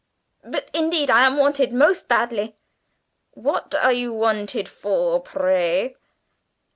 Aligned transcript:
"But 0.43 0.71
indeed 0.73 1.11
I 1.11 1.27
am 1.27 1.37
wanted 1.37 1.71
most 1.71 2.07
badly!" 2.07 2.55
"What 3.35 3.75
are 3.75 3.93
you 3.93 4.11
wanted 4.11 4.67
for, 4.67 5.19
pray?" 5.19 5.95